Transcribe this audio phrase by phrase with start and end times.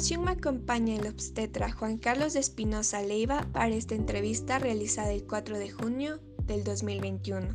[0.00, 5.58] continuación me acompaña el obstetra Juan Carlos Espinosa Leiva para esta entrevista realizada el 4
[5.58, 7.48] de junio del 2021.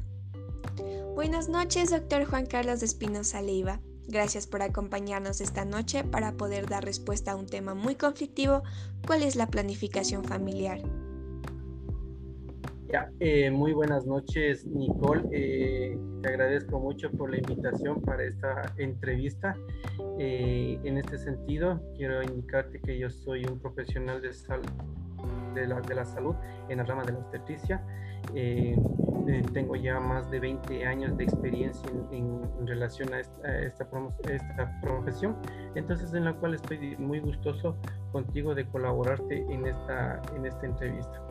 [1.16, 3.81] Buenas noches, doctor Juan Carlos Espinosa Leiva.
[4.08, 8.62] Gracias por acompañarnos esta noche para poder dar respuesta a un tema muy conflictivo,
[9.07, 10.84] ¿cuál es la planificación familiar?
[13.20, 15.24] Eh, muy buenas noches, Nicole.
[15.32, 19.55] Eh, te agradezco mucho por la invitación para esta entrevista.
[20.20, 24.31] Eh, en este sentido, quiero indicarte que yo soy un profesional de,
[25.53, 26.36] de, la, de la salud
[26.70, 27.84] en la rama de la obstetricia.
[29.53, 33.88] tengo ya más de 20 años de experiencia en, relación a esta, esta,
[34.30, 35.38] esta, profesión,
[35.75, 37.77] entonces en la cual estoy muy gustoso
[38.12, 41.24] contigo de colaborarte en esta, en esta entrevista.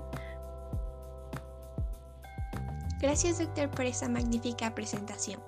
[3.05, 5.39] Gracias doctor por esa magnífica presentación.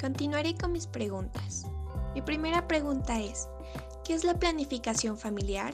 [0.00, 1.64] Continuaré con mis preguntas.
[2.16, 3.48] Mi primera pregunta es,
[4.04, 5.72] ¿qué es la planificación familiar?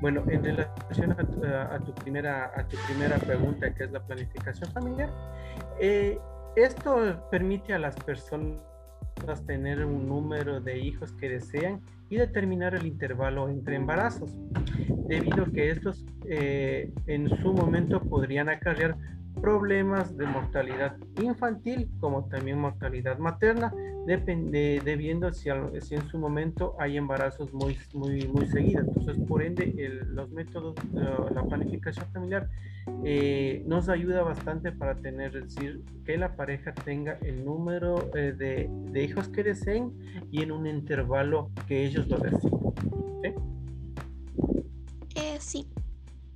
[0.00, 5.10] Bueno, en relación a tu, primera, a tu primera pregunta, ¿qué es la planificación familiar?
[5.82, 6.18] Eh,
[6.56, 8.58] esto permite a las personas
[9.46, 14.34] tener un número de hijos que desean y determinar el intervalo entre embarazos,
[15.08, 18.96] debido a que estos eh, en su momento podrían acarrear
[19.40, 23.72] problemas de mortalidad infantil como también mortalidad materna,
[24.06, 25.50] depende, debiendo si,
[25.80, 28.86] si, en su momento hay embarazos muy, muy, muy seguidos.
[28.88, 29.66] Entonces, por ende,
[30.08, 32.48] los métodos, la planificación familiar
[33.04, 38.32] eh, nos ayuda bastante para tener, es decir, que la pareja tenga el número eh,
[38.32, 39.92] de, de, hijos que deseen
[40.30, 42.52] y en un intervalo que ellos lo deseen.
[45.14, 45.68] Eh, sí.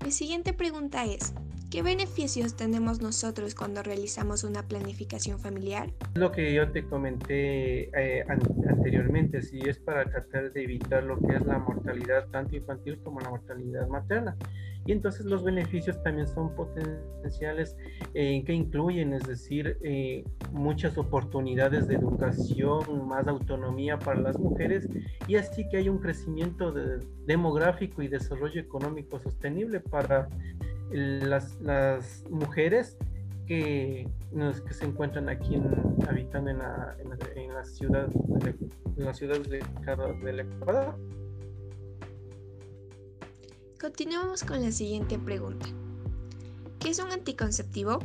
[0.05, 1.33] Mi siguiente pregunta es,
[1.73, 5.91] ¿Qué beneficios tenemos nosotros cuando realizamos una planificación familiar?
[6.17, 11.35] Lo que yo te comenté eh, anteriormente, si es para tratar de evitar lo que
[11.35, 14.37] es la mortalidad tanto infantil como la mortalidad materna.
[14.85, 17.75] Y entonces los beneficios también son potenciales
[18.13, 24.87] eh, que incluyen, es decir, eh, muchas oportunidades de educación, más autonomía para las mujeres
[25.27, 26.75] y así que hay un crecimiento
[27.25, 30.29] demográfico y desarrollo económico sostenible para
[30.93, 32.97] las, las mujeres
[33.47, 34.09] que,
[34.67, 35.65] que, se encuentran aquí en,
[36.09, 36.97] habitando en la,
[37.35, 38.55] en, la ciudad de,
[38.97, 39.65] en las ciudades de,
[40.25, 40.95] del Ecuador.
[43.81, 45.67] Continuamos con la siguiente pregunta.
[46.79, 47.99] ¿Qué es un anticonceptivo?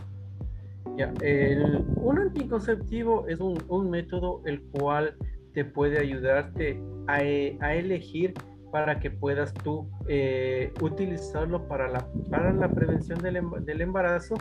[0.98, 5.16] Ya, el, un anticonceptivo es un, un, método el cual
[5.54, 8.34] te puede ayudarte a, a elegir
[8.72, 14.36] para que puedas tú eh, utilizarlo para la, para la prevención del, del, embarazo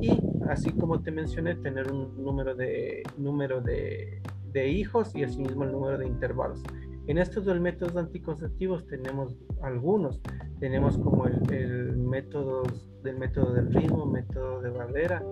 [0.00, 4.22] y así como te mencioné tener un número de número de,
[4.52, 6.62] de hijos y asimismo el número de intervalos.
[7.08, 10.20] En estos dos métodos anticonceptivos tenemos algunos.
[10.58, 12.64] Tenemos como el, el método
[13.06, 15.22] del método del ritmo, método de barrera,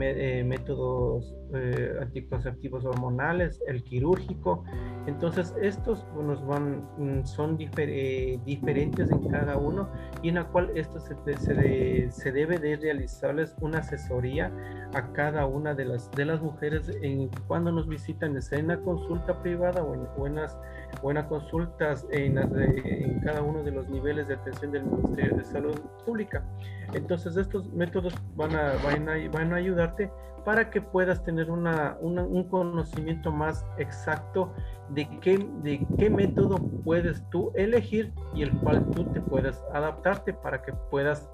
[0.00, 4.64] eh, métodos eh, anticonceptivos hormonales, el quirúrgico.
[5.06, 9.88] Entonces, estos nos van, mm, son eh, diferentes en cada uno
[10.22, 14.52] y en la cual esto se, se, se, debe de realizarles una asesoría
[14.94, 19.40] a cada una de las, de las mujeres en, cuando nos visitan, en una consulta
[19.42, 20.56] privada o en, buenas
[21.02, 25.78] buenas consultas en, en cada uno de los niveles de atención del Ministerio de Salud
[26.04, 26.44] Pública.
[26.92, 29.96] Entonces, estos métodos van a, van a, van a ayudar
[30.44, 34.52] para que puedas tener una, un conocimiento más exacto
[34.90, 40.34] de qué, de qué método puedes tú elegir y el cual tú te puedas adaptarte
[40.34, 41.28] para que puedas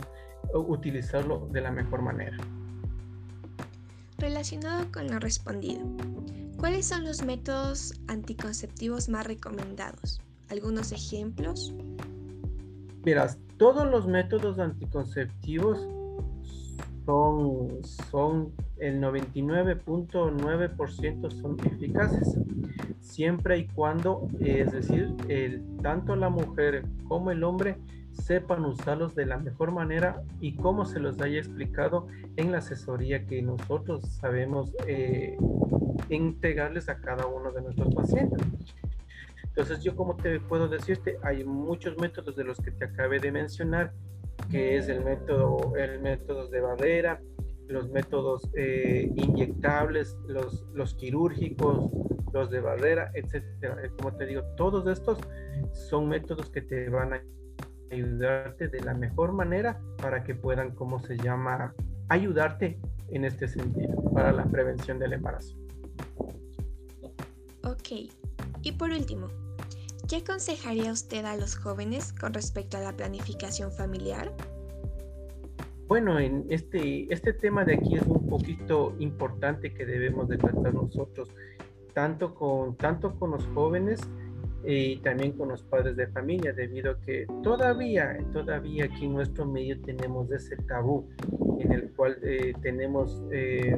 [0.55, 2.37] utilizarlo de la mejor manera.
[4.19, 5.84] Relacionado con lo respondido,
[6.59, 10.21] ¿cuáles son los métodos anticonceptivos más recomendados?
[10.51, 11.75] ¿Algunos ejemplos?
[13.03, 15.87] Verás, todos los métodos anticonceptivos
[17.04, 22.38] son, el 99.9% son eficaces,
[23.03, 25.15] siempre y cuando, es decir,
[25.83, 27.77] tanto la mujer como el hombre
[28.12, 33.27] sepan usarlos de la mejor manera y como se los haya explicado en la asesoría
[33.27, 35.36] que nosotros sabemos eh,
[36.09, 38.41] entregarles a cada uno de nuestros pacientes.
[39.50, 43.32] Entonces yo como te puedo decirte, hay muchos métodos de los que te acabé de
[43.32, 43.92] mencionar
[44.48, 47.20] que es el método, el método de barrera,
[47.68, 51.91] los métodos eh, inyectables, los, los quirúrgicos,
[52.32, 53.76] los de barrera, etcétera.
[53.84, 55.18] Eh, como te digo, todos estos
[55.72, 57.22] son métodos que te van a
[57.91, 61.74] ayudarte de la mejor manera para que puedan, como se llama,
[62.08, 65.56] ayudarte en este sentido para la prevención del embarazo.
[67.64, 68.10] Ok.
[68.62, 69.28] Y por último,
[70.09, 74.33] ¿qué aconsejaría usted a los jóvenes con respecto a la planificación familiar?
[75.89, 80.72] Bueno, en este, este tema de aquí es un poquito importante que debemos de tratar
[80.72, 81.28] nosotros,
[81.95, 84.01] tanto con, tanto con los jóvenes
[84.62, 89.47] y también con los padres de familia, debido a que todavía, todavía aquí en nuestro
[89.47, 91.09] medio tenemos ese tabú
[91.59, 93.77] en el cual eh, tenemos eh,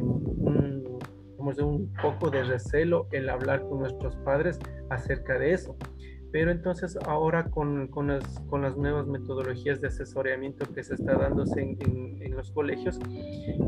[1.42, 4.58] un, un poco de recelo el hablar con nuestros padres
[4.90, 5.76] acerca de eso.
[6.32, 11.14] Pero entonces ahora con, con, las, con las nuevas metodologías de asesoramiento que se está
[11.14, 12.98] dándose en, en, los colegios,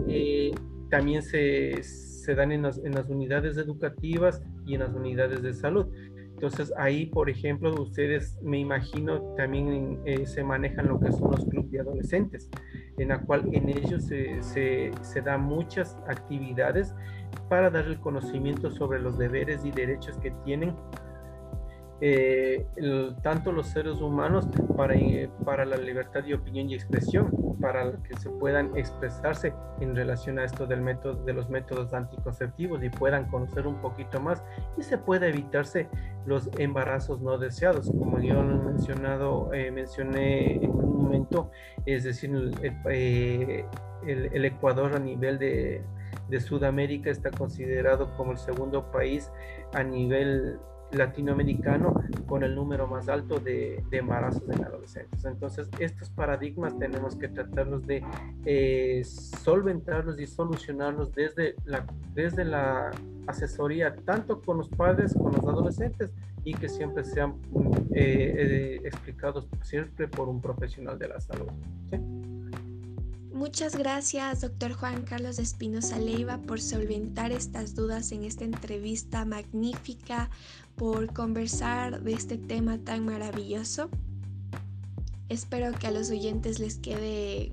[0.08, 0.50] eh,
[0.88, 5.52] también se, se dan en las, en las unidades educativas y en las unidades de
[5.52, 5.86] salud.
[6.34, 11.44] Entonces ahí, por ejemplo, ustedes me imagino también eh, se manejan lo que son los
[11.46, 12.50] clubes de adolescentes,
[12.98, 16.92] en la cual en ellos se, se, se dan muchas actividades
[17.48, 20.74] para dar el conocimiento sobre los deberes y derechos que tienen
[22.00, 22.66] eh,
[23.22, 24.46] tanto los seres humanos
[24.76, 27.30] para, eh, para la libertad de opinión y expresión,
[27.60, 32.82] para que se puedan expresarse en relación a esto del método, de los métodos anticonceptivos
[32.82, 34.42] y puedan conocer un poquito más
[34.76, 35.88] y se pueda evitarse
[36.26, 41.50] los embarazos no deseados, como yo lo he mencionado, eh, mencioné en un momento,
[41.86, 43.64] es decir, el,
[44.06, 45.82] el Ecuador a nivel de,
[46.28, 49.30] de Sudamérica está considerado como el segundo país
[49.72, 50.58] a nivel
[50.92, 51.94] latinoamericano
[52.26, 55.24] con el número más alto de, embarazos en adolescentes.
[55.24, 58.02] Entonces, estos paradigmas tenemos que tratarlos de
[58.44, 61.84] eh, solventarlos y solucionarlos desde la,
[62.14, 62.90] desde la
[63.26, 66.10] asesoría, tanto con los padres, con los adolescentes,
[66.44, 67.34] y que siempre sean
[67.94, 71.48] eh, eh, explicados siempre por un profesional de la salud.
[73.32, 80.30] Muchas gracias, doctor Juan Carlos Espinosa Leiva, por solventar estas dudas en esta entrevista magnífica,
[80.76, 83.90] por conversar de este tema tan maravilloso.
[85.28, 87.50] Espero que a los oyentes les quede,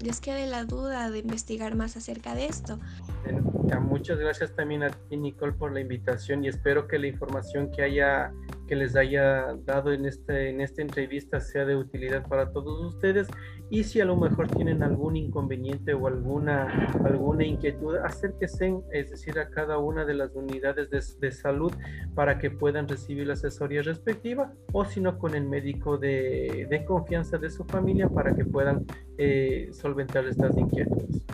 [0.00, 2.80] les quede la duda de investigar más acerca de esto.
[3.78, 7.82] Muchas gracias también a ti, Nicole, por la invitación y espero que la información que
[7.82, 8.32] haya
[8.70, 13.26] que les haya dado en, este, en esta entrevista sea de utilidad para todos ustedes
[13.68, 19.40] y si a lo mejor tienen algún inconveniente o alguna, alguna inquietud, acérquense, es decir,
[19.40, 21.72] a cada una de las unidades de, salud
[22.14, 27.38] para que puedan recibir la asesoría respectiva o si no con el médico de, confianza
[27.38, 28.86] de su familia para que puedan
[29.18, 31.24] eh, solventar estas inquietudes.